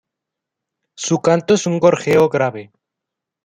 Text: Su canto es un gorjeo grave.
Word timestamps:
Su 0.95 1.21
canto 1.21 1.53
es 1.53 1.67
un 1.67 1.77
gorjeo 1.79 2.27
grave. 2.27 2.71